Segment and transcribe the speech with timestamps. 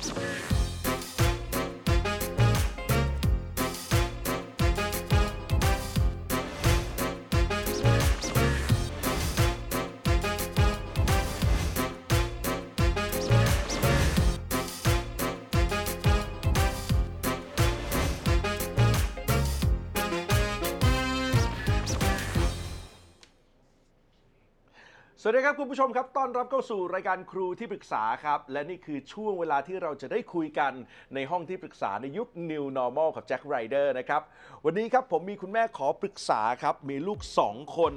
[0.00, 0.57] Thanks.
[25.30, 30.72] วัสดีครับคุณผู้ชมครับต้อนรับเข้าสู่รายการครูที่ปรึกษาครับ และนี่คือช่วงเวลาที่เราจะได้คุยกัน
[31.14, 34.22] ในห้องที่ปรึกษาในยุค New Normal กับแจ็คไรเดอร์นะครับ
[34.64, 37.94] วันนี้ครับผมมีคุณแม่ขอปรึกษาครับ มีลูก 2 คน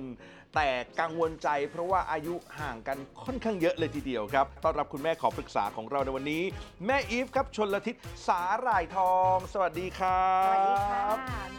[0.55, 6.43] แต่กังวลใจเพราะว่าอายุห่างกันค่อนข้างเยอะเลยทีเดียวครับ ต้อนรับคุณแม่ขอปรึกษาของเราในวันนี้
[6.85, 7.95] แม่อีฟครับชนละทิศ
[8.27, 11.03] สาหร่ายทอง สวัสดีครับสวัสดีค่ะ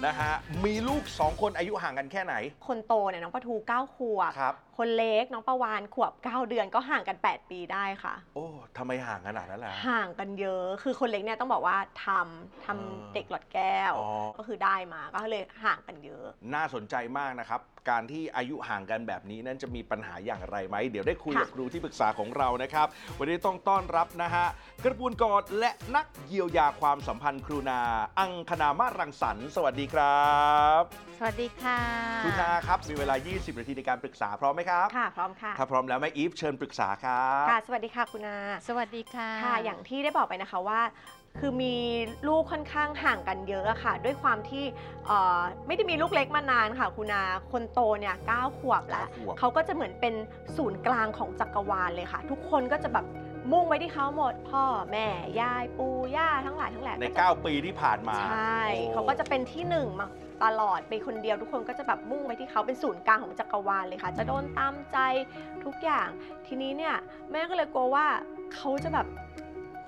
[0.06, 0.32] นะฮะ
[0.64, 2.34] มีลูก 2 คนอายุห่างกันแค่ไหน
[2.68, 12.78] คนโตเนี่ยน้องปะทู9ขวบครับคนเล็กน้องประวานขวบ 9 เดือนก็ห่างกัน 8 ปีได้ค่ะ โอ้ทำไมห่างขนาดนั้นล่ะ ห่างกันเยอะคือคนเล็กเนี่ยต้องบอกว่าทำทำอ่า
[13.14, 16.24] เด็กหลอดแก้ว อ๋อ ก็คือได้มาก็เลยห่างกันเยอะ
[16.54, 22.86] น่าสนใจมากนะครับ การที่อายุห่างกันแบบนี้นั้นจะมีปัญหาอย่างไรไหม เดี๋ยวได้คุยค่ะ กับครูที่ปรึกษาของเรานะครับ
[23.18, 24.46] วันนี้ต้องต้อนรับนะฮะ
[24.84, 27.80] กระบวนกรและนักเยียวยาความสัมพันธ์ครูนา
[28.20, 30.26] อังคณามาศรังสรรค์สวัสดีครั
[30.80, 30.82] บ
[31.18, 31.78] สวัสดีค่ะ
[32.24, 38.36] ครูนาครับ มีเวลา 20 นาทีในการปรึกษาพร้อมไหมครับ ค่ะ พร้อมค่ะ ถ้าพร้อมแล้วแม่อีฟเชิญปรึกษาครับค่ะ สวัสดีค่ะคุณนา
[38.68, 40.80] สวัสดีค่ะ ค่ะ อย่างที่ได้บอกไปนะคะว่า
[41.40, 41.76] คือมี
[42.28, 44.64] ลูกค่อนข้างห่างกันเยอะอะค่ะ ด้วยความที่
[45.06, 50.14] เอ่อไม่ได้มีลูกเล็กมานานค่ะ คุณนาคนโตเนี่ยเก้าขวบแล้ว เก้าขวบ เขาก็จะเหมือนเป็น
[50.56, 53.06] ศูนย์กลางของจักรวาลเลยค่ะ ทุกคนก็จะแบบ
[53.52, 55.06] มุ่งไว้ที่เขาหมด พ่อแม่
[55.40, 60.08] ยายปู่ย่าทั้งหลายทั้งแหล่ใน ก็จะ9 ปีที่ผ่านมาใช่ โอ้เขาก็จะเป็นที่หนึ่งมา
[60.44, 64.98] ตลอดเป็นคนเดียวทุกคนก็จะแบบมุ่งไปที่เขาเป็นศูนย์กลางของจักรวาลเลยค่ะ จะโดนตามใจ
[65.64, 66.08] ทุกอย่าง
[66.46, 66.94] ทีนี้เนี่ย
[67.30, 68.06] แม่ก็เลยกลัวว่า
[68.54, 69.06] เขาจะแบบ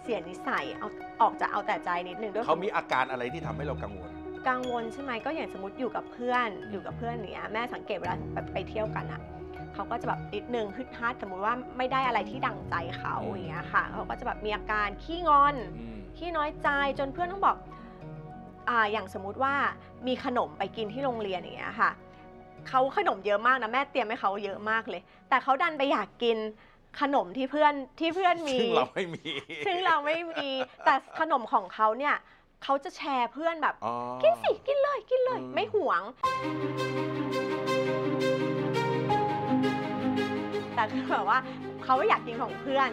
[0.02, 0.88] เสียนิสัยเอา
[1.22, 4.10] ออกจะเอาแต่ใจนิดนึงด้วยเขามีอาการอะไรที่ทำให้เรากังวล
[4.48, 9.20] กังวลใช่ไหมก็อย่างสมมติอยู่กับเพื่อนอยู่กับเพื่อนเนี้ยแม่สังเกตเวลาไปไปเที่ยวกันอะ
[9.74, 16.68] เขาก็จะแบบนิดนึงฮึดฮัดสมมติว่าไม่ได้อะไรที่ดังใจเขาอืมอย่างเงี้ยค่ะเขาก็จะแบบมีอาการขี้งอนอืมขี้น้อยใจ
[16.98, 17.56] จนเพื่อนต้องบอก
[18.68, 19.54] อ่าอย่างสมมุติว่า
[20.06, 21.90] มีขนมไปกินที่โรงเรียนอย่างเงี้ยค่ะ
[22.68, 26.38] เขาขนมเยอะมากนะแม่เตรียมให้เขาเยอะมากเลย แต่เขาดันไปอยากกิน
[27.00, 29.30] ขนมที่เพื่อนที่เพื่อนมี ซึ่งเราไม่มี
[29.66, 30.48] ซึ่งเราไม่มี
[30.84, 32.14] แต่ขนมของเขาเนี่ย
[32.62, 36.02] เขาจะแชร์เพื่อนแบบ อ๋อ กินสิกินเลยกินเลย อืม ไม่หวง
[40.74, 41.38] แต่คือแบบว่า
[41.84, 42.90] เขาอยากกินของเพื่อน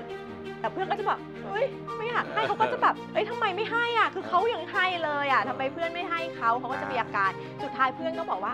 [0.62, 1.66] แต่เพื่อนก็จะแบบเอ้ย
[1.98, 7.32] ไม่อยากให้เขาก็จะแบบเอ้ยทำไมไม่ให้อะคือเขายังให้เลยอะทำไมเพื่อนไม่ให้เขาเขาก็จะมีอาการ
[7.64, 8.54] สุดท้ายเพื่อนก็บอกว่า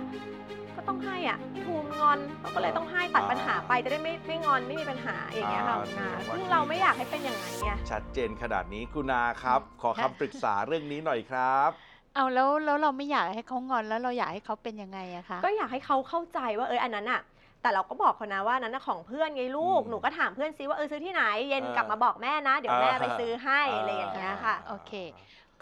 [0.75, 11.71] ก็ต้องให้อะทูมงอนเขาก็เลยต้องให้ตัดปัญหาไปจะได้ไม่ไม่งอนไม่มีปัญหาอย่างเงี้ยค่ะคุณนาซึ่งเราไม่อยากให้เป็นอย่างนั้นไงชัดเจนขนาดนี้คุณนาครับ ขอคำปรึกษาเรื่องนี้หน่อยครับ
[12.15, 17.21] เอาแล้วแล้วเราไม่อยากให้เขางอนแล้วเราอยากให้เขาเป็นยังไงอะคะก็อยากให้เขาเข้าใจว่าเอออันนั้นอะ
[17.61, 24.91] แต่เราก็บอกเขานะว่านั้นน่ะของเพื่อนไงลูก อืมหนูก็ถามเพื่อนซิว่าเออซื้อที่ไหน เย็นเออกลับมาบอกแม่นะ เดี๋ยวแม่อ่า ไปซื้อให้อ่าอะไรอย่างเงี้ยค่ะ โอเค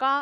[0.02, 0.12] ก็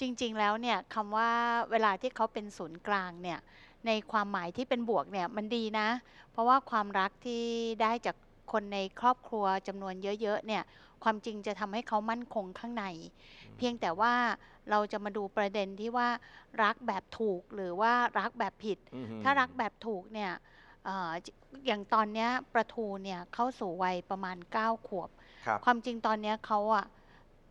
[0.00, 1.30] จริงๆแล้วเนี่ยคำว่า
[1.70, 3.38] เวลาที่เขาเป็นศูนย์กลางเนี่ย
[3.86, 5.88] ในความหมายที่เป็นบวกเนี่ยมันดีนะ
[6.32, 7.44] เพราะว่าความรักที่
[7.82, 8.16] ได้จาก
[8.52, 10.62] คนในครอบครัวจำนวนเยอะๆเนี่ย
[11.04, 12.84] ความจริงจะทำให้เขามั่นคงข้างใน
[13.56, 14.14] เพียงแต่ว่า
[14.70, 16.08] เราจะมาดูประเด็นที่ว่า
[16.62, 21.12] รักแบบถูกหรือว่ารักแบบผิด อือหือถ้ารักแบบถูกเนี่ยเอ่อ
[21.66, 25.10] อย่างตอนเนี้ยประทูเนี่ยเข้าสู่วัยประมาณ 9 ขวบ
[25.46, 26.86] ครับความจริงตอนเนี้ยเขาอะ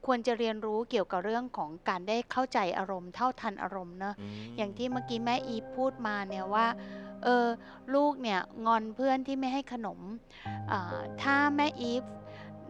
[0.05, 4.15] ควรจะเรียนรู้เกี่ยวกับเรื่องของการได้เข้าใจอารมณ์เท่าทันอารมณ์เนอะ
[4.51, 6.67] มอย่างที่เมื่อกี้แม่อีฟพูดมาเนี่ยว่า
[7.23, 7.45] เออ
[7.95, 9.99] ลูกเนี่ยงอนเพื่อนที่ไม่ให้ขนม
[10.71, 12.03] อ่าถ้าแม่อีฟ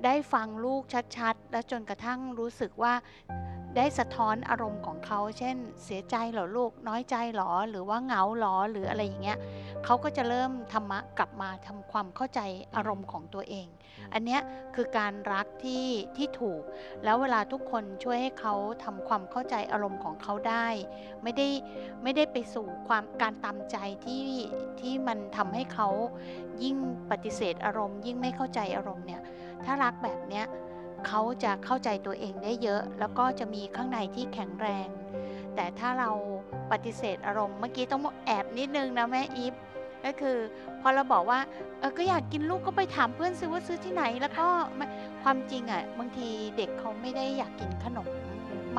[0.06, 0.82] ได้ฟังลูก
[1.18, 2.94] ชัดๆ แล้วจนกระทั่งรู้สึกว่า
[3.76, 9.38] ได้สะท้อนอารมณ์ของเขา เช่น เสียใจหรอลูก น้อยใจหรอ หรือว่าเหงาหรอ หรืออะไรอย่างเงี้ย
[9.86, 12.42] เขาก็จะเริ่มธรรมะกลับมาทำความเข้าใจ
[12.76, 13.68] อารมณ์ของตัวเอง
[14.14, 14.42] อันเนี้ย
[14.76, 15.86] คือการรักที่
[16.18, 16.62] ที่ถูก
[17.04, 18.54] แล้วเวลาทุกคนช่วยให้เขา
[18.84, 20.68] ทำความเข้าใจอารมณ์ของเขาได้
[21.24, 21.48] ไม่ได้
[22.04, 24.24] ไม่ได้ไปสู่ความการตามใจที่
[24.82, 25.88] ที่มันทำให้เขา
[26.64, 26.78] ยิ่ง
[27.12, 29.22] ปฏิเสธอารมณ์ ยิ่งไม่เข้าใจอารมณ์เนี่ย
[29.66, 30.46] ถ้ารักแบบเนี้ย
[31.08, 34.88] เขาจะเข้าใจตัวเองได้เยอะ แล้วก็จะมีข้างในที่แข็งแรง
[35.56, 36.12] แต่ถ้าเรา
[36.72, 39.54] ปฏิเสธอารมณ์เมื่อกี้ต้องแอบนิดนึงนะแม่อีฟ
[40.06, 40.38] ก็คือ
[40.82, 41.40] พอเราบอกว่า
[41.80, 44.48] เออก็อยากกินลูกก็ไปถามเพื่อนซื้อว่าซื้อที่ไหน แล้วก็
[45.24, 46.28] ความจริงอะบางที
[46.58, 48.08] เด็กเขาไม่ได้อยากกินขนม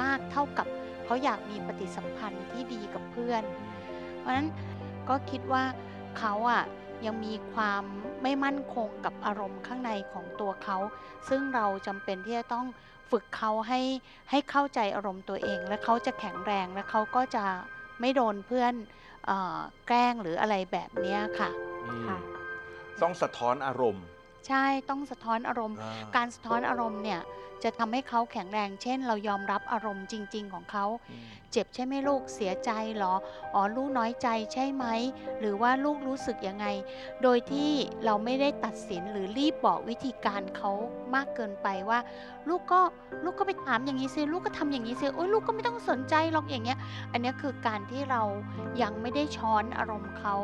[0.01, 0.67] มากเท่ากับ
[1.05, 3.43] เขาอยากมีปฏิสัมพันธ์ที่ดีกับเพื่อน
[4.19, 4.49] เพราะฉะนั้น
[5.09, 5.65] ก็คิดว่า
[6.19, 6.63] เขาอะ
[7.07, 7.83] ยังมีความ
[8.23, 10.77] ไม่มั่นคงกับอารมณ์ข้างในของตัวเขา
[11.29, 12.67] ซึ่งเราจำเป็นที่จะต้อง
[13.11, 13.81] ฝึกเขาให้
[14.31, 17.45] ให้เข้าใจอารมณ์ตัวเอง และเขาจะแข็งแรงและเขาก็จะ
[18.01, 18.75] ไม่โดนเพื่อน
[19.27, 21.51] เออแกล้งหรืออะไรแบบเนี้ยค่ะ
[21.85, 22.19] อืมค่ะ
[23.03, 24.05] ต้องสะท้อนอารมณ์
[24.49, 27.21] ใช่ต้องสะท้อนอารมณ์อ่การสะท้อนอารมณ์เนี่ย
[27.63, 33.15] จะทำให้เขาแข็งแรง เช่น เรายอมรับอารมณ์จริง ๆ ของเขาอืมเจ็บใช่ไหมลูกเสียใจเหรอ
[33.55, 34.85] อ๋อลูกน้อยใจใช่ไหม
[35.41, 36.67] หรือว่าลูกรู้สึกยังไง
[37.23, 37.71] โดยที่
[38.05, 40.71] เราไม่ได้ตัดสินหรือรีบบอกวิธีการเขา
[41.15, 41.99] มากเกินไปว่า
[42.49, 42.81] ลูกก็
[43.25, 46.79] ลูกก็ไปถามอย่างนี้สิลูกก็ทำอย่างนี้สิโอ้ยลูกก็ไม่ต้องสนใจหรอกอย่างเงี้ย
[47.13, 48.23] อันเนี้ยคือการที่เรา
[48.83, 50.35] ยังไม่ได้ช้อนอารมณ์เขา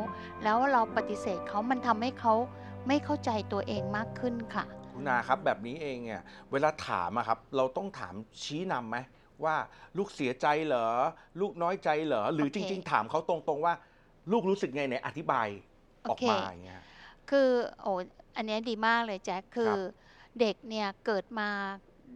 [0.43, 2.33] แล้วเราปฏิเสธเขามันทำให้เขา
[2.87, 4.65] ไม่เข้าใจตัวเองมากขึ้นค่ะ
[4.99, 8.13] คุณนาครับแบบนี้เองเนี่ยเวลาถามอะครับเราต้องถาม
[8.43, 8.97] ชี้นำไหม
[9.43, 9.55] ว่า
[9.97, 10.87] ลูกเสียใจเหรอ
[11.39, 13.73] ลูกน้อยใจเหรอ หรือโอจเคริง ๆ ถามเขาตรงๆว่า
[14.31, 15.47] ลูกรู้สึกไงเนี่ยอธิบาย
[16.09, 16.81] ออกโอเคมาอย่างเงี้ย
[17.29, 17.49] คือ
[17.81, 17.91] โอ้
[18.35, 19.79] อันเนี้ยดีมากเลยแจ็คคืครัอบ
[20.39, 21.49] เด็กเนี่ยเกิดมา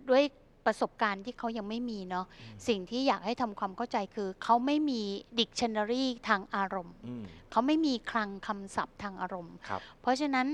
[0.09, 0.23] ด้วย
[0.65, 5.01] ประสบการณ์ที่เขายังไม่มีเนาะอืมสิ่งที่อยากให้ทำความเข้าใจคือ เขาไม่มี
[5.39, 10.47] ดิกชันนารีทางอารมณ์อืมเขาไม่มีคลังคำศัพท์ทางอารมณ์ครับเพราะฉะนั้น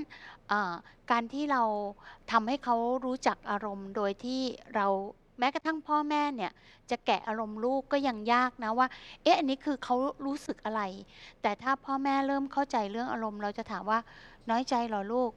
[0.48, 0.74] เอ่อ
[1.10, 1.62] การที่เรา
[2.32, 4.40] ทำให้เขารู้จักอารมณ์ โดยที่
[4.76, 4.86] เรา
[5.38, 6.52] แม้กระทั่งพ่อแม่เนี่ย
[6.90, 8.86] จะแกะอารมณ์ลูกก็ยังยากนะว่า
[9.22, 9.96] เอ๊ะอันนี้คือเขา
[10.26, 10.82] รู้สึกอะไร
[11.42, 13.98] แต่ถ้าพ่อแม่เริ่มเข้าใจเรื่องอารมณ์ เราจะถามว่า
[14.50, 15.34] น้อยใจเหรอลูกห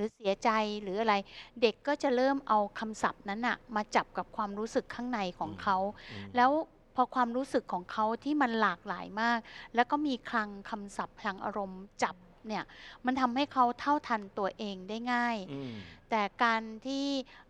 [0.00, 0.50] รือเสียใจ
[0.82, 1.14] หรืออะไร
[1.62, 5.76] เด็กก็จะเริ่มเอาคำศัพท์นั้นอะมาจับกับความรู้สึกข้างในของเขา
[6.10, 6.50] อืมแล้ว
[6.94, 9.38] พอความรู้สึกของเขาที่มันหลากหลายมาก
[9.74, 12.16] แล้วก็มีคลังคำศัพท์ทางอารมณ์จับ
[12.48, 12.64] เนี่ย
[13.06, 15.72] มันทำให้เขาเท่าทันตัวเองได้ง่าย อืม
[16.10, 17.06] แต่การที่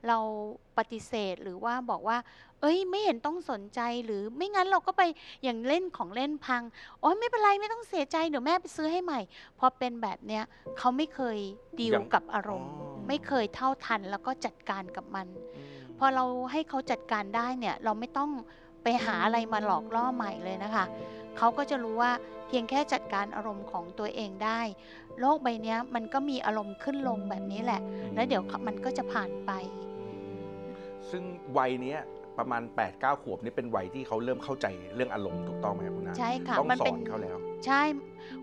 [0.06, 0.18] เรา
[0.78, 2.18] ปฏิเสธหรือว่าบอกว่า
[2.60, 5.02] เอ้ยไม่เห็นต้องสนใจหรือไม่งั้นเราก็ไป
[5.42, 6.62] อย่างเล่นของเล่นพัง
[7.00, 9.20] โอ้ยไม่เป็นไรไม่ต้องเสียใจเดี๋ยวแม่ไปซื้อให้ใหม่
[9.58, 10.44] พอเป็นแบบเนี้ย
[10.78, 11.38] เขาไม่เคย
[11.78, 15.26] ดีลยังกับอารมณ์ อ๋อ ไม่เคยเท่าทันแล้วก็จัดการกับมัน
[15.56, 18.30] อืมพอเราให้เขาจัดการได้เนี่ยเราไม่ต้อง
[18.82, 20.84] ไปหาอะไรมาหลอกล่อใหม่เลยนะคะ
[21.38, 22.12] เขาก็จะรู้ว่า
[22.48, 24.60] เพียงแค่จัดการอารมณ์ของตัวเองได้
[25.20, 27.80] โลกใบเนี้ยมันก็มีอารมณ์ขึ้นลงแบบนี้แหละ
[28.14, 29.50] แล้วเดี๋ยวมันก็จะผ่านไป
[31.10, 31.22] ซึ่ง
[31.58, 32.00] วัยเนี้ย
[32.38, 37.36] ประมาณ 8 9 ขวบนี่เป็นวัยที่เขาเริ่มเข้าใจเรื่องอารมณ์ถูกต้องไหมครับคุณนาใช่ค่ะต้องมันสอเป็นนเขาแล้ว
[37.66, 37.82] ใช่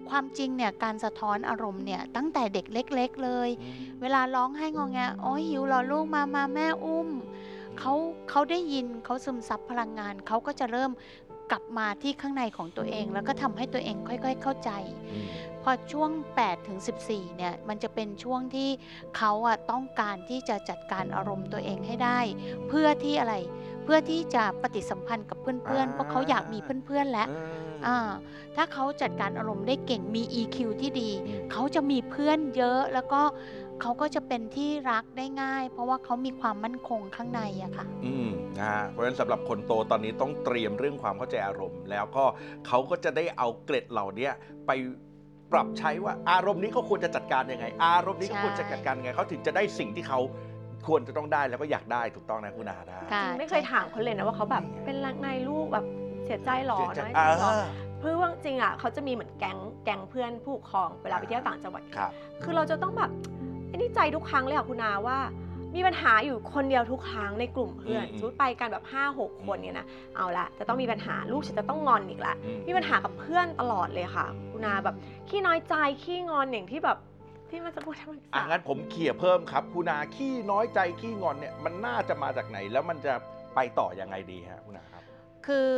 [0.09, 7.09] ความจริงเนี่ยการสะท้อนอารมณ์เนี่ยตั้งแต่เด็กเล็ก ๆ เลยอืมเวลาร้องไห้งอแงโอ้ยหิวเหรอลูกมามาแม่อุ้ม
[7.79, 7.93] เขา
[8.29, 10.91] เขาได้ยินเขาซึมซับพลังงานเขาก็จะเริ่ม
[11.51, 14.71] กลับมาที่ข้างในของตัวเอง แล้วก็ทำให้ตัวเองค่อย ๆ เข้าใจ
[15.11, 15.27] อืม
[15.63, 16.79] พอช่วง8ถึง
[17.09, 18.69] 14เนี่ยมันจะเป็นช่วงที่
[19.17, 22.19] เขาอะต้องการที่จะจัดการอารมณ์ตัวเองให้ได้
[22.67, 23.35] เพื่อที่อะไร
[23.83, 27.97] เพื่อที่จะปฏิสัมพันธ์กับเพื่อนๆเพราะเขาอยากมีเพื่อนๆแล้วอืมอ่า
[28.55, 33.21] ถ้าเขาจัดการอารมณ์ได้เก่งมี EQ ที่ดีอืมเขาจะมีเพื่อนเยอะแล้วก็
[33.81, 38.29] เขาก็จะเป็นที่รักได้ง่าย เพราะว่าเขามีความมั่นคงข้างในอะค่ะ อืม
[38.59, 42.25] นะฮะเพราะฉะนั้นสำหรับคนโตตอนนี้ต้องเตรียมเรื่องความเข้าใจอารมณ์ แล้วก็
[42.67, 44.29] เขาก็จะได้เอาเกร็ดเหล่านี้
[44.67, 44.71] ไป
[45.51, 50.19] ปรับใช้ว่าอารมณ์นี้เขาควรจะจัดการยังไง อารมณ์นี้เขาควรจะจัดการยังไงเขาถึงจะได้สิ่งที่เขา
[50.87, 55.85] ควรจะต้องได้แล้วก็อยากได้ถูกต้องนะคุณอาดาค่ะจริงไม่เคยถามเขาเลยนะว่าเขาแบบเป็นรักไงลูกแบบ
[56.25, 57.51] เสียใจหรอเสียใจน้อยอ่าใจหรอ
[57.99, 62.11] เพื่อว่าจริงอะเขาจะมีเหมือนแก๊งแก๊งเพื่อนผู้ปกครองเวลาไปเที่ยวต่างจังหวัดครับ
[62.43, 65.17] คือเราจะต้องแบบไอ้นี่ใจทุกครั้งเลยอะคุณนาว่า
[65.75, 74.95] มีปัญหาอยู่คนเดียวทุกครั้งในกลุ่มเพื่อนอืมสมมติไปกันแบบ5้าหกคนเนี่ยนะเอาละจะต้องมีปัญหาลูกฉันจะต้องงอนอีกละอืม มีปัญหากับเพื่อนตลอดเลยค่ะ คุณนาแบบ
[75.29, 76.97] ขี้น้อยใจขี้งอนอย่างที่แบบ
[77.49, 83.13] ที่มันจะพูดทั้งอะงั้นผมเขี่ยเพิ่มครับ คุณอาขี้น้อยใจขี้งอนเนี่ยมันน่าจะมาจากไหนแล้วมันจะ
[83.55, 85.03] ไปต่อยังไงดีฮะคุณอาครับ
[85.47, 85.69] คือ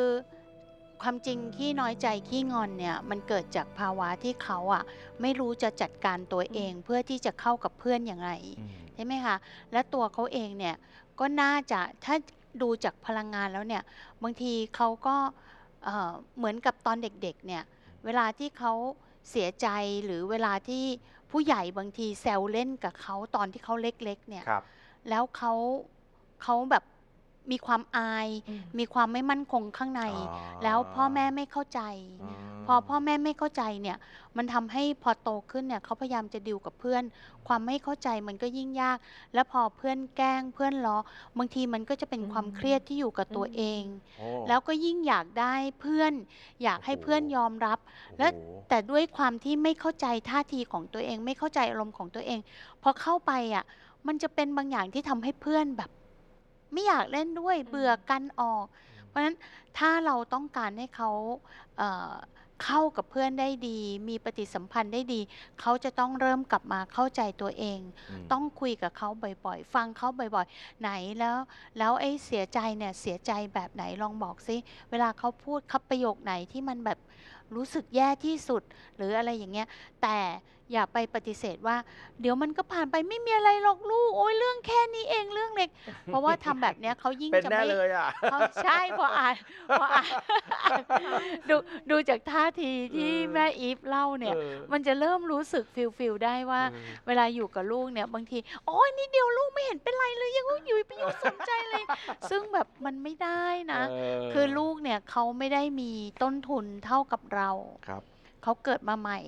[1.02, 4.84] ความจริงขี้น้อยใจขี้งอนเนี่ยมันเกิดจากภาวะที่เขาอะ
[5.22, 8.32] ไม่รู้จะจัดการตัวเองเพื่อที่จะเข้ากับเพื่อนอย่างไร
[8.96, 9.36] ใช่ไหมคะ
[9.72, 10.76] และตัวเขาเองเนี่ย
[11.20, 12.16] ก็น่าจะถ้า
[12.62, 13.84] ดูจากพลังงานแล้วเนี่ย
[14.24, 15.16] บางทีเขาก็
[15.84, 17.64] เอ่อเหมือนกับตอนเด็กๆเนี่ย
[18.06, 18.74] เวลาที่เขา
[19.30, 19.68] เสียใจ
[20.06, 20.84] หรือเวลาที่
[21.32, 24.64] ผู้ใหญ่บางทีแซวเล่นกับเขาตอนที่เขาเล็กๆเนี่ยครับ
[25.10, 25.54] แล้วเขา
[26.44, 26.84] เขาแบบ
[27.52, 31.82] มีความอายอืมมีความไม่มั่นคงข้างในอ๋อแล้วพ่อแม่ไม่เข้าใจ
[32.24, 33.98] อืมพอพ่อแม่ไม่เข้าใจเนี่ย
[34.38, 37.04] มันทำให้พอโตขึ้นเนี่ยเขาพยายามจะดิวกับเพื่อน
[37.48, 38.98] ความไม่เข้าใจมันก็ยิ่งยาก
[39.34, 40.98] แล้วพอเพื่อนแกล้งเพื่อนล้อ
[41.38, 43.84] บางทีมันก็จะเป็นความเครียดที่อยู่กับตัวเอง
[44.18, 46.14] โอ้แล้วก็ยิ่งอยากได้เพื่อน
[46.64, 47.80] อยากให้โอ้โหเพื่อนยอมรับ
[48.20, 52.40] และโอ้โหแต่ด้วยความที่ไม่เข้าใจท่าทีของตัวเอง ไม่เข้าใจอารมณ์ของตัวเอง
[52.84, 53.66] พอเข้าไปอะ
[54.08, 55.90] มันจะเป็นบางอย่างที่ทำให้เพื่อนแบบ
[56.72, 58.66] ไม่อยากเล่นด้วยอืมเบื่อกันออก
[59.08, 59.36] เพราะฉะนั้น
[59.78, 61.10] ถ้าเราต้องการให้เขา
[61.78, 62.14] เอ่อ
[62.66, 65.22] เข้ากับเพื่อนได้ดี มีปฏิสัมพันธ์ได้ดี
[65.62, 67.80] เขาจะต้องเริ่มกลับมาเข้าใจตัวเอง
[68.22, 69.10] มต้องคุยกับเขา
[69.46, 71.38] บ่อยๆ ฟังเขาบ่อยๆ ไหนแล้ว
[71.78, 74.56] แล้วไอ้เสียใจเนี่ยเสียใจแบบไหนลองบอกซิ
[74.90, 77.00] เวลาเขาพูดครับประโยคไหนที่มันแบบ
[77.56, 78.64] รู้สึกแย่ที่สุด
[78.96, 79.68] หรืออะไรอย่างเงี้ย
[80.02, 80.18] แต่
[80.74, 81.78] อย่าไปปฏิเสธว่า
[82.22, 85.70] เดี๋ยวมันก็ผ่านไปไม่มีอะไรหรอกลูก โอ้ยเรื่องแค่นี้เองเรื่องเล็ก
[86.06, 89.36] เพราะว่าทำแบบเนี้ยเขายิ่งเป็นจะแน่ไม่เลยอะเขาใช่พออ่าน
[89.80, 90.10] พออ่าน
[91.50, 91.56] ดู
[91.92, 101.84] ดูจากท่าทีที่เออแม่อีฟเล่าเนี่ยเออมันจะเริ่มรู้สึก feel feel ได้ว่าเออเวลาอยู่กับลูกเนี่ยบางทีโอ้ยนี่เดียวลูกไม่เห็นเป็นไรเลยยังอยู่ไปอยู่สนใจเลย
[102.30, 103.82] ซึ่งแบบมันไม่ได้นะ
[104.32, 107.50] เคือลูกเนี่ยเขาไม่ได้มีต้นทุนเท่ากับเรา
[107.88, 108.04] ครับ
[108.44, 109.20] เขาเกิดมาใหม่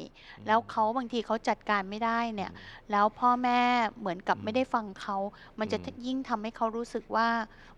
[0.48, 2.51] แล้วเขาบางทีเขาจัดการไม่ได้เนี่ย
[2.91, 3.60] แล้วพ่อแม่
[4.00, 5.18] เหมือนกับอืมไม่ได้ฟังเขา
[5.60, 7.30] มันจะอืมยิ่งทำให้เขารู้สึกว่า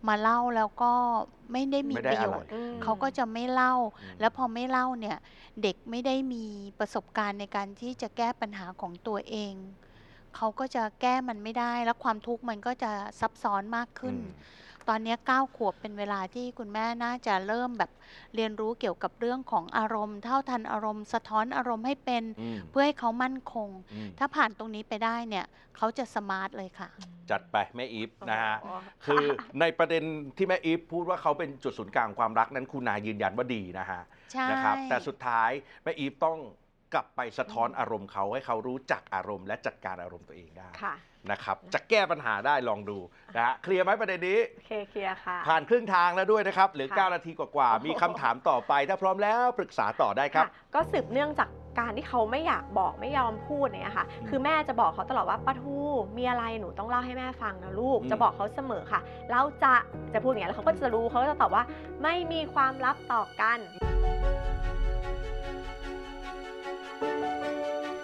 [0.08, 0.94] มาเล่าแล้วก็
[1.52, 5.18] ไม่ได้มีไม่ปได้ระโยอะไรชน์อืมเขาก็จะไม่เล่าอืมแล้วพอไม่เล่าเนี่ย
[5.62, 6.44] เด็กไม่ได้มี
[6.80, 9.54] ประสบการณ์ในการที่จะแก้ปัญหาของตัวเอง
[10.36, 17.92] เขาก็จะแก้มันไม่ได้ แล้วความทุกข์มันก็จะซับซ้อนมากขึ้นอืม ตอนเนี้ยเก้าขวบเป็นเวลาที่คุณแม่น่าจะเริ่มแบบ
[18.36, 25.46] เรียนรู้เกี่ยวกับเรื่องของอารมณ์ เท่าทันอารมณ์ สะท้อนอารมณ์ให้เป็นอืมเพื่อให้เขามั่นคงอืมถ้าผ่านตรงนี้ไปได้เนี่ย
[25.78, 26.90] เขาจะสมาร์ทเลยค่ะ
[27.32, 28.76] จัดไปแม่อีฟนะฮะโอ้โห
[29.06, 29.24] คือ
[29.60, 30.04] ในประเด็น
[30.38, 35.50] ที่แม่อีฟพูดว่าเขาเป็นจุดศูนย์กลางความรักนั้นคุณนายืนยันว่าดีนะฮะใช่นะครับแต่สุดท้าย
[35.84, 36.38] แม่อีฟต้อง
[36.94, 40.96] กลับไปสะท้อนอารมณ์เขาให้เขารู้จักอารมณ์และจัดการอารมณ์ตัวเองได้ค่ะ
[41.32, 42.98] นะครับ จะแก้ปัญหาได้ลองดู
[43.36, 51.50] นะฮะเคลียร์ไหมประเด็นนี้ โอเคเคลียร์ค่ะ ผ่านครึ่งทางแล้วด้วยนะครับเหลือ ค่ะ 9 นาทีกว่าๆมีคำถามต่อไป ถ้าพร้อมแล้วปรึกษาต่อได้ครับะก็สืบเนื่องจาก
[51.80, 55.78] การที่เขาไม่อยากบอกไม่ยอมพูดเนี่ยค่ะอืมคือแม่จะบอกเขาตลอดว่าปาทู
[56.18, 59.00] มีอะไรหนูต้องเล่าให้แม่ฟังนะลูก อืม จะบอกเขาเสมอค่ะ
[59.32, 59.74] เราจะ
[60.14, 61.64] จะพูดอย่างนี้ยแล้วเขาก็จะรู้เขาก็จะตอบว่า
[62.04, 63.60] ไม่มีความลับต่อกัน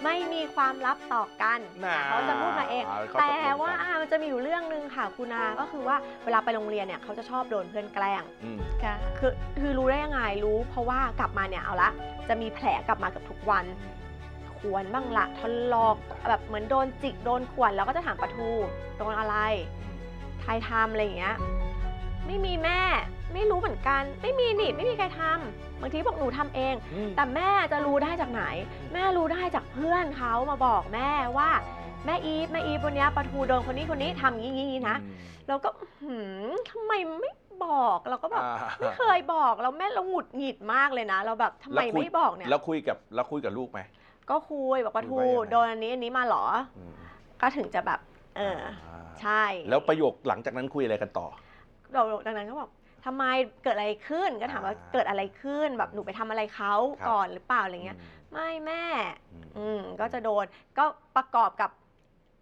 [0.04, 11.90] ไม่มีความลับต่อกันน่าเขาจะพูดมาเอง เขาตกลงกัน แต่ว่าอ่ามันจะมีอยู่เรื่องหนึ่งค่ะคุณอาก็คือว่าเวลาไปโรงเรียนเนี่ยเขาจะชอบโดนเพื่อนแกล้ง อืม ค่ะ คือคือรู้ได้ยังไงรู้ เพราะว่ากลับมาเนี่ยเอาละ
[12.28, 13.64] จะมีแผลกลับมาเกับทุกวัน
[14.58, 15.96] ขวนบ้างละทะลอก
[16.28, 18.50] แบบเหมือนโดนจิกโดนขวนแล้วก็จะถามปะทู
[18.98, 19.36] โดนอะไร
[20.42, 21.36] ใครทำอะไรอย่างเงี้ย
[22.26, 22.80] ไม่มีแม่
[23.34, 28.44] ไม่รู้เหมือนกัน ไม่มีนี่ไม่มีใครทำ บางทีบอกหนูทำเองอืมแต่แม่จะรู้ได้จากไหน
[28.92, 31.50] แม่รู้ได้จากเพื่อนเขามาบอกแม่ว่า
[32.06, 35.16] แม่อีฟแม่อีฟวันเนี้ยปะทูโดนคนนี้คนนี้ทำอย่างนี้อย่างนี้นะอืม
[35.48, 35.68] เราก็
[36.02, 36.16] หื
[36.50, 37.32] มทำไมไม่
[37.64, 43.80] บอกเราก็แบบอ่าไม่เคยบอกเราแม่เราหงุดหงิดมากเลยนะ เราแบบทำไมแล้วคุยไม่บอกเนี่ยแล้วคุยกับแล้วคุยกับลูกไหม
[44.30, 46.44] ก็คุยบอกว่าคุทูยว่ายังไงโดนอันนี้อันนี้มาเหรอ
[46.78, 46.92] อืม
[47.40, 48.00] ก็ถึงจะแบบ
[48.36, 51.26] เออาใช่ แล้วประโยคหลังจากนั้นคุยอะไรกันต่อ
[51.92, 52.70] เราดังนั้นก็บอก
[53.04, 53.24] ทำไม
[53.62, 58.84] เกิดอะไรขึ้นก็ถามว่าอ่าเกิดอะไรขึ้นแบบหนูไปทำอะไรเขาครับก่อนหรือเปล่าอะไรเงี้ยอืมไม่แม่
[59.32, 60.44] อืมอืมก็จะโดน
[60.78, 60.84] ก็
[61.16, 61.70] ประกอบกับ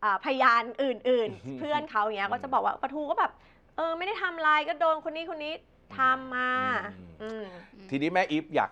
[0.02, 3.32] อ่าพยานอื่นอืมๆเพื่อนเขาอย่างเงี้ยก็จะบอกว่าปะทูก็แบบ
[3.76, 5.54] เออไม่ได้ทำอะไรก็โดนคนนี้คนนี้
[5.98, 6.50] ทำมา
[7.22, 8.70] อืมอืมทีนี้แม่อีฟอยาก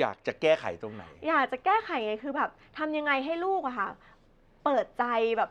[0.00, 3.88] อยากจะแก้ไขตรงไหน อยากจะแก้ไขไงคือแบบทำยังไงให้ลูกอะค่ะ
[4.64, 5.04] เปิดใจ
[5.38, 5.50] แบบ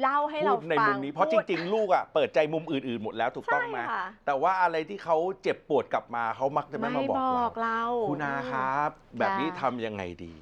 [0.00, 10.34] เล่าให้เราพูดในฟัมุงมนี้ เพราะจพูด ริง ๆ ลูกอะเปิดใจมุมอื่น ๆ หมดแล้วถูกต้องไหมใช่ค่ะ แต่ว่าอะไรที่เขาเจ็บปวดกลับมาเขามักจะไม่มาบอกบอกเรา เราคุณอาครับ แบบนี้ทำยังไงดี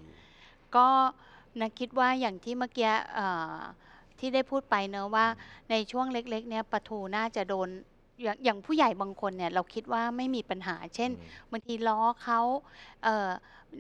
[0.77, 0.89] ก็
[1.61, 3.57] นะคิดว่าอย่างที่เมื่อกี้เอ่อ
[4.19, 5.27] ที่ได้พูดไปเนอะว่า
[5.71, 7.69] ในช่วงเล็กๆเนี่ยปะทูน่าจะโดน
[8.23, 11.11] อย่างอย่างผู้ใหญ่บางคนเนี่ยเราคิดว่าไม่มีปัญหา เช่น
[11.53, 12.41] บางทีล้อเขา
[13.05, 13.31] เอ่อ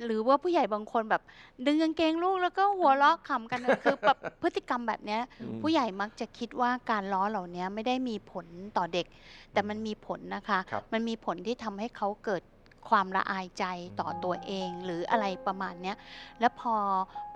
[0.04, 1.22] หรือว่าผู้ใหญ่บางคนแบบ
[1.66, 9.06] ดึงกางเกงลูกแล้วก็หัวเราะขำกันนะคือแบบพฤติกรรมแบบเนี้ยอืมผู้ใหญ่มักจะคิดว่าการล้อเหล่านี้ไม่ได้มีผลต่อเด็ก
[9.52, 12.42] แต่มันมีผลนะคะ ครับ มันมีผลที่ทำให้เขาเกิด
[12.88, 13.64] ความละอายใจ
[14.00, 15.96] ต่อตัวเองหรืออะไรประมาณเนี้ย
[16.40, 16.74] แล้วพอ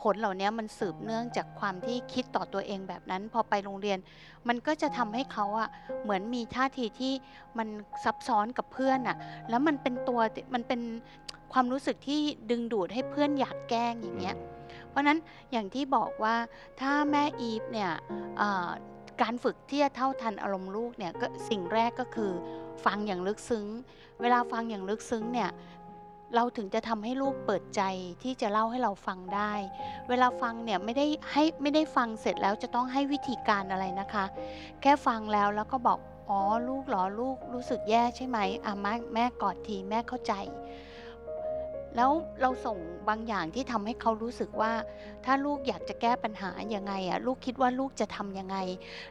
[0.02, 3.98] ผลเหล่านี้มันสืบเนื่องจากความที่คิดต่อตัวเองแบบนั้น พอไปโรงเรียน
[4.48, 5.68] มันก็จะทำให้เขาอะ
[6.02, 7.12] เหมือนมีท่าทีที่
[7.58, 7.68] มัน
[8.04, 9.16] ซับซ้อนกับเพื่อนอะ
[9.50, 10.20] แล้วมันเป็นตัว
[10.54, 10.80] มันเป็น
[11.52, 12.20] ความรู้สึกที่
[12.50, 14.36] ดึงดูดให้เพื่อนอยากแกล้งอย่างเงี้ย
[14.88, 15.18] เพราะฉะนั้น
[15.52, 16.34] อย่างที่บอกว่า
[16.80, 17.90] ถ้าแม่อีฟเนี่ย
[18.38, 18.68] เอ่อ
[19.22, 22.32] การฝึกที่จะเท่าทันอารมณ์ลูกเนี่ยก็สิ่งแรกก็คือ
[22.84, 23.66] ฟังอย่างลึกซึ้ง
[24.20, 25.50] เวลาฟังอย่างลึกซึ้งเนี่ย
[26.34, 27.82] เราถึงจะทำให้ลูกเปิดใจ
[28.22, 29.52] ที่จะเล่าให้เราฟังได้
[30.08, 34.24] เวลาฟังเนี่ยไม่ได้ให้ไม่ได้ฟังเสร็จแล้วจะต้องให้วิธีการอะไรนะคะ
[34.80, 35.98] แค่ฟังแล้วแล้วก็บอก
[36.30, 40.32] อ๋อลูกเหรอลูกรู้สึกแย่ใช่ไหมอะแม่แม่กอดทีแม่เข้าใจ
[41.96, 42.10] แล้ว
[42.40, 44.72] เราส่งบางอย่างที่ทำให้เขารู้สึกว่า
[45.24, 48.56] ถ้าลูกอยากจะแก้ปัญหายังไงอะลูกคิดว่าลูกจะทำยังไง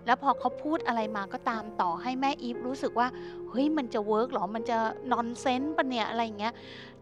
[0.05, 3.07] แล้วพอเขาพูดอะไรมาก็ตามต่อให้แม่อีฟรู้สึกว่า
[3.49, 4.77] เฮ้ยมันจะเวิร์กหรอมันจะ
[5.11, 6.53] นอนเซนส์ปะเนี่ยอะไรอย่างเงี้ย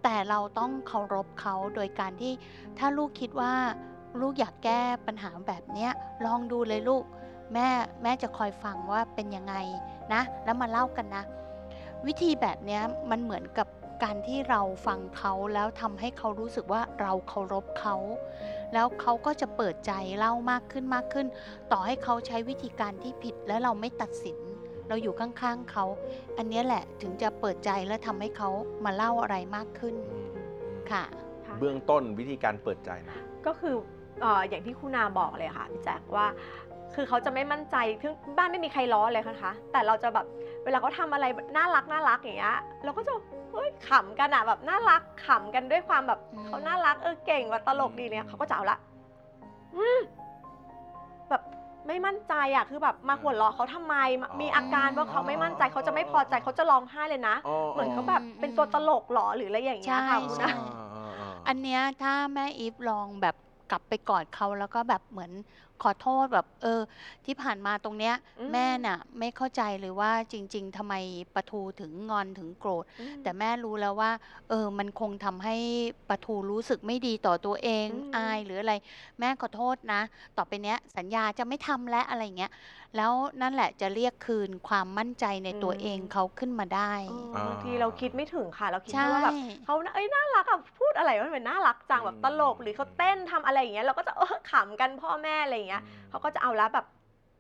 [0.04, 2.34] แต่เราต้องเคารพเขาโดยการที่
[2.78, 3.54] ถ้าลูกคิดว่า
[4.22, 5.92] ลูกอยากแก้ปัญหาแบบเนี้ย
[6.26, 7.04] ลองดูเลยลูก
[7.54, 7.68] แม่
[8.04, 9.56] แม่จะคอยฟังว่าเป็นยังไง
[10.14, 11.24] นะ แล้วมาเล่ากันนะ
[12.08, 13.68] วิธีแบบเนี้ยมันเหมือนกับ
[14.03, 17.96] การที่เราฟังเขาแล้วทำให้เขารู้สึกว่าเราเคารพเขา
[18.74, 21.27] แล้วเขาก็จะเปิดใจเล่ามากขึ้นมากขึ้น
[21.72, 24.38] ต่อให้เขาใช้วิธีการที่ผิดและเราไม่ตัดสิน
[24.88, 25.86] เราอยู่ข้างๆเขา
[26.38, 28.50] อันเนี้ยแหละถึงจะเปิดใจและทำให้เขา
[28.86, 29.96] มาเล่าอะไรมากขึ้น
[30.91, 31.03] ค่ะ
[31.46, 33.17] ค่ะเบื้องต้นวิธีการเปิดใจนะ
[33.48, 33.75] ก็คือ
[34.22, 36.27] เอ่ออย่างที่คุณนาบอกเลยค่ะพี่แจ๊คว่า
[36.96, 40.25] คือเขาจะไม่มั่นใจซึ่งบ้านไม่มีใครล้อเลยนะคะ แต่เราจะแบบ
[40.63, 41.25] เวลาเขาทำอะไร
[41.58, 43.13] น่ารักน่ารักอย่างเงี้ยเราก็จะ
[43.51, 48.77] เฮ้ยขำกันอะแบบน่ารักขำกันด้วยความแบบอืม เขาน่ารักเออเก่งว่าตลกดีเนี่ยเขาก็จะเอาละ
[49.75, 50.00] อืม
[51.29, 51.41] แบบ
[51.88, 57.36] ไม่มั่นใจอะคือแบบมาหัวเราะเขาทำไมมาอ๋อมีอาการว่าเขาไม่มั่นใจเขาจะไม่พอใจเขาจะร้องไห้เลยนะ
[57.74, 60.53] เหมือนเขาแบบเป็นตัวตลกเหรอหรืออะไรอย่างเงี้ยค่ะใช่คุณใช่นา
[61.48, 63.36] อันเนี้ยถ้าแม่อีฟลองแบบ
[63.72, 65.31] กลับไปกอดเขาแล้วก็แบบเหมือน
[65.84, 66.82] ขอโทษแบบ เออ
[67.26, 70.94] ที่ผ่านมาตรงเนี้ย อืม แม่น่ะ ไม่เข้าใจเลยว่าจริง ๆทำไม
[71.36, 74.12] ปะทูถึงงอนถึงโกรธ อืม แต่แม่รู้แล้วว่า
[74.50, 75.56] เออ มันคงทำให้
[76.10, 78.74] ปะทูรู้สึกไม่ดีต่อตัวเองอืม อายหรืออะไร
[79.20, 80.02] แม่ขอโทษนะ
[80.38, 82.52] ต่อไปเนี้ยสัญญาจะไม่ทำและอะไรอย่างเงี้ย
[82.96, 83.12] แล้ว
[83.42, 95.71] นั่นแหละจะเรียกคืนความมั่นใจในตัวเองเขาขึ้นมาได้ เออบางทีเราคิดไม่ถึงค่ะ เราคิดใช่ แค่ว่าแบบเขาเอ้ยน่ารักอะพูดอะไรว่ามันน่ารักจังแบบตลกหรือเขาเต้นทำอะไรอย่างเงี้ยเราก็จะเออขำกันพ่อแม่อะไรอย่างเงี้ย
[96.10, 96.86] เขาก็จะเอาแล้วแบบ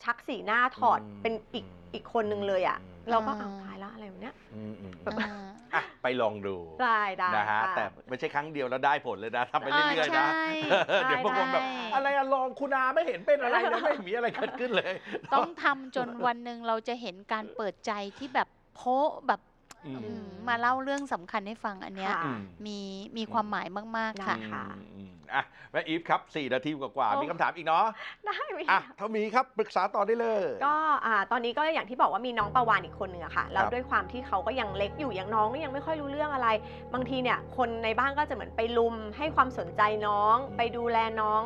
[0.03, 14.93] ชักสีหน้าถอดอืมเป็นอีกอีกคนนึงเลยอะอืมเราก็เอาตายละอะไรแบบเนี้ยอืมอืมแบบอ่าอะไปลองดูได้ได้นะฮะค่แต่ไม่ใช่ครั้งเดียวแล้วได้ผลเลยนะทำไปเออเรื่อยๆนะใช่เดี๋ยวบางคนแบบใช่อะไรอะลองคุณอาไม่เห็นเป็นอะไรเลยไม่มีอะไรเกิดขึ้นเลย
[15.33, 19.50] ต้องทำจนวันหนึ่งเราจะเห็นการเปิดใจที่แบบโพะแบบอื
[19.95, 22.79] มอืมมาเล่าเรื่องสำคัญให้ฟังอันเนี้ยค่ะอืมมี
[23.17, 27.85] มีความหมายมาก ๆ ค่ะได้ค่ะอืมอืมอะแม่อีฟครับ 4 นาทีกว่าโอ้ๆมีคำถามอีกเนาะ
[28.25, 36.47] ได้ไหมอะถ้ามีครับปรึกษาต่อได้เลย ก็อ่าตอนนี้ก็อย่างที่บอกว่ามีน้องประวานอีกคนหนึ่งอะค่ะแล้วครับด้วยความที่เขาก็ยังเล็กอยู่ยังน้องก็ยังไม่ค่อยรู้เรื่องอะไร
[36.93, 41.41] บางทีเนี่ยคนในบ้านก็จะเหมือนไปลุมให้ความสนใจน้อง ไปดูแลน้อง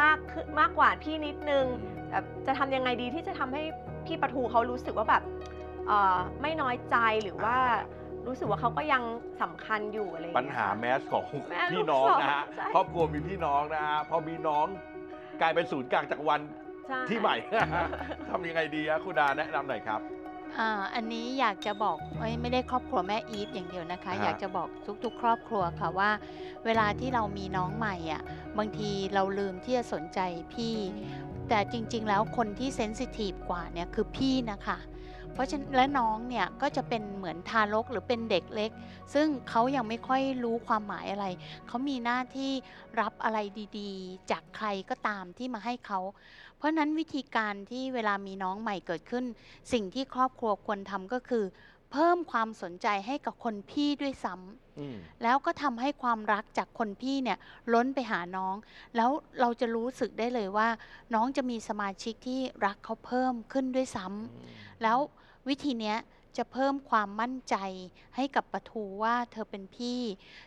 [0.00, 1.64] มากขึ้นมากกว่าพี่นิดนึง
[2.10, 3.62] แบบจะทำยังไงดีที่จะทำให้
[4.06, 5.57] พี่ปะทูเขารู้สึกว่าแบบเอ่อ
[6.42, 7.56] ไม่น้อยใจหรือว่า
[8.26, 9.02] รู้สึกว่าเขาก็ยัง
[9.42, 14.66] สำคัญอยู่อะไรอย่งปัญเงี้ยหาค่ะแมสของแม่ลูกพี่น้องนะฮะสองใช่ครอบครัวมีพี่น้องนะฮะพอมีน้อง
[15.40, 16.40] กลายเป็นศูนย์กลางจักรวาล
[16.88, 17.36] ใช่ที่ใหม่
[18.28, 20.00] ทำยังไงดีฮะคุณดาแนะนำหน่อยครับ
[20.58, 24.68] อ่าอันนี้อยากจะบอกเอ้ยไม่ได้ครอบครัวแม่อีทอย่างเดียวนะคะฮะอยากจะบอก
[25.04, 26.10] ทุกๆ ครอบครัวค่ะว่า
[26.64, 28.22] เวลาที่เรามีน้องใหม่อะ
[28.58, 30.20] บางทีเราลืมที่จะสนใจ
[30.54, 30.76] พี่
[31.48, 34.78] แต่จริง ๆ แล้วคนที่เซนซิทีฟกว่าเนี่ยคือพี่นะคะ
[35.32, 38.70] เพราะฉะนั้นและน้องเนี่ยก็จะเป็นเหมือนทารกหรือเป็นเด็กเล็ก
[39.14, 41.26] ซึ่งเขายังไม่ค่อยรู้ความหมายอะไร
[41.66, 42.52] เขามีหน้าที่
[43.00, 43.38] รับอะไร
[43.78, 46.00] ดีๆ จากใครก็ตามที่มาให้เขา
[46.56, 49.24] เพราะฉะนั้นวิธีการที่เวลามีน้องใหม่เกิดขึ้น
[49.72, 51.44] สิ่งที่ครอบครัวควรทำก็คือ
[51.92, 57.38] เพิ่มความสนใจให้กับคนพี่ด้วยซ้ำอืมแล้วก็ทำให้ความรักจากคนพี่เนี่ย
[57.72, 58.54] ล้นไปหาน้อง
[58.96, 60.68] แล้วเราจะรู้สึกได้เลยว่า
[61.14, 64.98] น้องจะมีสมาชิกที่รักเขาเพิ่มขึ้นด้วยซ้ำแล้ว
[65.48, 65.98] วิธีเนี้ย
[66.36, 67.56] จะเพิ่มความมั่นใจ
[68.16, 70.00] ให้กับปะทูว่าเธอเป็นพี่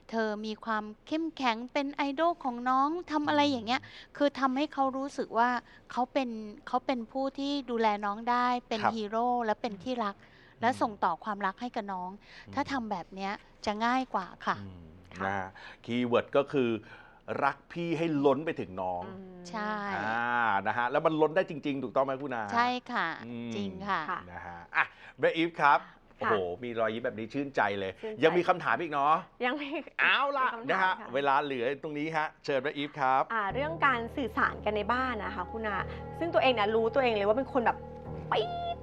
[0.09, 3.81] เธอมีความเข้มแข็งเป็นไอดอลของน้องทำอะไรอย่างเงี้ย
[4.17, 5.49] คือทำให้เขารู้สึกว่า
[5.91, 6.29] เขาเป็น
[6.67, 10.15] เขาเป็นผู้ที่ดูแลน้องได้เป็นครับฮีโร่และเป็นที่รัก
[10.61, 12.09] และอืมส่งต่อความรักให้กับน้อง
[12.53, 13.31] ถ้าทำแบบเนี้ย
[13.65, 14.83] จะง่ายกว่าค่ะอืม
[15.17, 15.49] ค่ะนะฮะ
[15.85, 16.69] คีย์เวิร์ดก็คือ
[17.43, 24.85] รักพี่ให้ล้นไปถึงน้องอืมใช่อ่านะฮะ แล้วมันล้นได้จริง ๆ ถูกต้องไหมคุณอาใช่ค่ะอืมจริงค่ะค่ะ นะฮะ อะ
[25.19, 25.79] แม่อีฟครับ
[26.19, 29.13] โอ้ค่ะโห มีรอยยิ้มแบบนี้ชื่นใจเลยชื่นใจยังมีคำถามอีกเนาะ
[29.45, 29.67] ยังไม่
[29.99, 35.77] เอาล่ะมีคำถามนะฮะค่เวลาเหลือตรงนี้ฮะ เชิญแม่อีฟครับ อ่า เรื่องการสื่อสารกันในบ้านนะคะคุณอา
[36.19, 37.77] ซึ่งตัวเองเนี่ยรู้ตัวเองเลยว่าเป็นคนแบบ
[38.31, 38.45] ปี๊
[38.75, 38.77] ด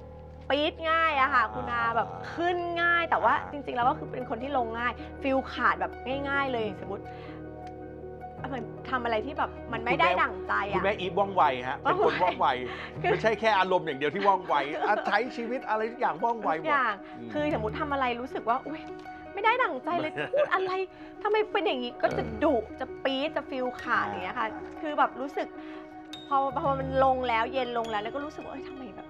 [0.49, 5.91] ปี๊ดง่ายอะค่ะ คุณอาแบบขึ้นง่าย แต่ว่าอ่าจริง ๆ แล้วก็คือเป็นคนที่ลงง่ายฟิลขาดแบบ
[6.29, 7.03] ง่าย ๆ เลยสมมติ
[8.47, 12.47] เหมือนทำอะไรที่แบบมันไม่ได้ดั่งใจคุณอะ แม่อีฟว่องไวฮะเป็นคนว่องไว
[13.01, 14.55] คือไม่ใช่แค่อารมณ์อย่างเดียวที่ว่องไว
[14.87, 16.93] อะใช้ชีวิตอะไรทุกอย่างว่องไวทุหกมอด ย่าง
[17.27, 18.81] มคือสมมติทำอะไรรู้สึกว่า อุ้ย
[19.33, 20.71] ไม่ได้ดั่งใจเลย พูดอะไร
[21.23, 24.47] ทำไมเป็นอย่างนี้ ก็จะดุจะปี๊ดจะฟิลขาดอย่างเงี้ยค่ะ
[24.81, 25.47] คือแบบรู้สึก
[26.27, 29.07] พอพอมันลงแล้วเย็นลงแล้วแล้วก็รู้สึกว่าเอ้ยทำไมแบบ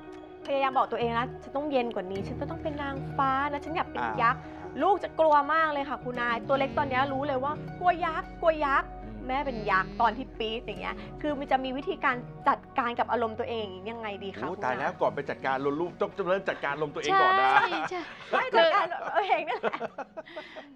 [0.50, 4.42] พยายามบอกตัวเองนะฉันต้องเย็นกว่านี้ฉันก็ต้องเป็นนางฟ้านะฉันอยากเป็นยักษ์
[4.82, 8.90] ลูกจะกลัวมากเลยค่ะคุณนาย ตัวเล็กตอนเนี้ยรู้เลยว่ากลัวยักษ์กลัวยักษ์
[9.30, 12.16] แม่เป็นยักษ์ตอนที่ปี๊ดอย่างเงี้ยคือมันจะมีวิธีการ
[12.48, 17.52] จัดการกับอารมณ์ตัวเองยังไงดีคะโอ้คุณตายแล้วก่อนไปจัดการลมลูกต้องเริ่มจัดการลมตัวเองใช่ก่อนนะ
[17.90, 18.86] ใช่ไม่จัดการ
[19.18, 19.80] ตัวเองนี่แหละ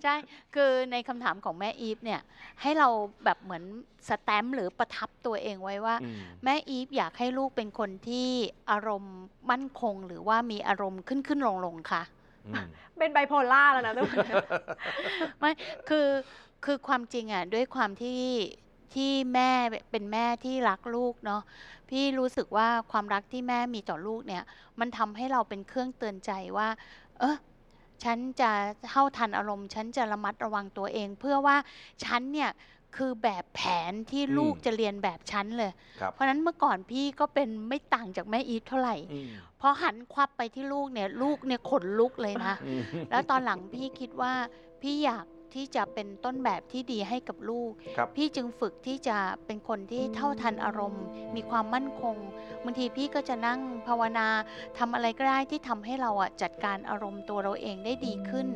[0.03, 0.15] ใช่
[0.55, 2.21] คือในคำถามของแม่อีฟเนี่ย
[2.61, 2.87] ให้เรา
[3.25, 3.63] แบบเหมือน
[4.09, 8.29] สแตมป์หรือประทับตัวเองไว้ว่า อืมแม่อีฟอยากให้ลูกเป็นคนที่
[8.71, 9.15] อารมณ์
[9.51, 12.03] มั่นคง หรือว่ามีอารมณ์ขึ้นขึ้นลงลงๆค่ะ
[12.47, 14.27] อืมเป็นไบโพล่าแล้วนะทุกคน
[15.39, 15.51] ไม่
[15.89, 16.07] คือ
[16.63, 18.21] คือความจริงอะด้วยความที่
[18.93, 19.51] ที่แม่
[19.91, 21.41] เป็นแม่ที่รักลูกเนาะ
[21.89, 24.43] พี่รู้สึกว่าความรักที่แม่มีต่อลูกเนี่ย
[24.79, 26.67] มันทำให้เราเป็นเครื่องเตือนใจว่า
[27.19, 27.37] เออ
[28.03, 28.51] ฉันจะ
[28.89, 31.57] เท่าทันอารมณ์ ฉันจะระมัดระวังตัวเอง เพื่อว่า
[32.03, 32.51] ฉันเนี่ย
[32.95, 39.29] คือแบบแผนที่ลูกอืมจะเรียนแบบฉันเลย ครับเพราะฉะนั้นเมื่อก่อนพี่ก็เป็นไม่ต่างจากแม่อีทเท่าไหร่ อืม
[39.61, 44.33] พอหันควับไปที่ลูกเนี่ย ลูกเนี่ยขนลุกเลยนะ อืม แล้วตอนหลังพี่คิดว่า
[44.81, 51.03] พี่อยาก ที่จะเป็นต้นแบบที่ดีให้กับลูกครับพี่จึงฝึกที่จะเป็นคนที่เท่าทันอารมณ์
[51.35, 52.15] มีความมั่นคง
[52.63, 54.27] บางทีพี่ก็จะนั่งภาวนา
[54.77, 58.47] ทำอะไรก็ได้ที่ทำให้เราอะจัดการอารมณ์ตัวเราเองได้ดีขึ้น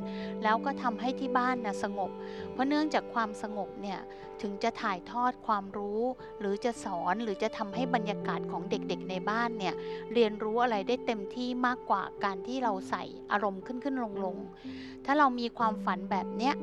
[0.44, 2.12] แล้วก็ทำให้ที่บ้านนะสงบ
[2.52, 4.00] เพราะเนื่องจากความสงบเนี่ย
[4.44, 6.02] ถึงจะถ่ายทอดความรู้
[6.40, 9.76] หรือจะสอนหรือจะทำให้บรรยากาศของเด็กๆในบ้านเนี่ย
[10.14, 16.54] เรียนรู้อะไรได้เต็มที่มากกว่าการที่เราใส่อารมณ์ขึ้นขึ้นลงลงๆถ้าเรามีความฝันแบบเนี้ย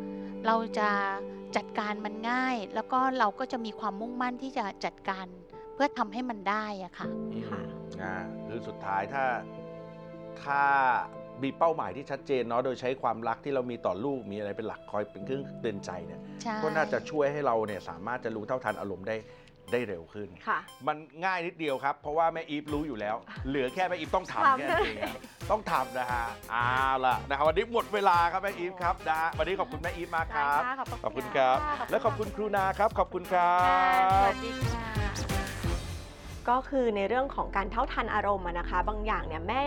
[0.47, 0.89] เราจะ
[1.57, 5.27] จัดการมันง่าย แล้วก็เราก็จะมีความมุ่งมั่นที่จะจัดการ
[5.75, 7.63] เพื่อทำให้มันได้อะค่ะอืมค่ะ
[8.03, 8.15] อ่า
[8.47, 9.25] คือสุดท้ายถ้า
[10.43, 10.63] ถ้า
[11.43, 19.17] มีเป้าหมายที่ชัดเจนเนาะโดยใช้ความรักที่เรามีต่อลูกมีอะไรเป็นหลักคอยเป็นเครื่องเตือนใจเนี่ยใช่ก็น่าจะช่วยให้เราเนี่ยสามารถจะรู้เท่าทันอารมณ์ได้
[19.73, 23.17] ได้เร็วขึ้น ค่ะ มันง่ายนิดเดียวครับ เพราะว่าแม่อีฟรู้อยู่แล้ว
[23.49, 25.15] เหลือแค่แม่อีฟต้องทำทำ แค่นั้นเองอะ
[25.51, 26.69] ต้องทำนะฮะเอา
[27.07, 34.85] ล่ะนะครับวันนี้หมดเวลาครับแม่อีฟครับนะฮะวันนี้ขอบคุณแม่อีฟมากครับ ได้ค่ะขอบคุณครับะและขอบคุณครูนาครับ ขอบคุณครัค่ะสบ วัสดีค่ะ
[36.51, 39.63] ก็คือในเรื่องของการเท่าทันอารมณ์อะนะคะ บางอย่างเนี่ยแม่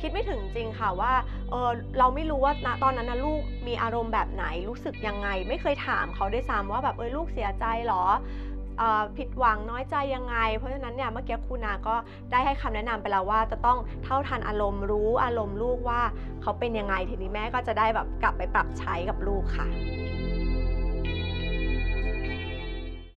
[0.00, 1.12] คิดไม่ถึงจริงค่ะว่า
[1.50, 8.49] เออเราไม่รู้ว่าณตอนนั้นนะลูกมีอารมณ์แบบไหนรู้สึกยังไง ไม่เคยถามเขาด้วยซ้ำว่าแบบเออลูกเสียใจเหรอเออ
[9.16, 11.94] ผิดหวังน้อยใจยังไง เพราะฉะนั้นเนี่ยเมื่อกี้ครูนาก็
[12.30, 16.02] ได้ให้คำแนะนำไปแล้วว่าจะต้องเท่าทันอารมณ์รู้อารมณ์ลูกว่า
[16.42, 19.68] เขาเป็นยังไงทีนี้แม่ก็จะได้แบบกลับไปปรับใช้กับลูกค่ะ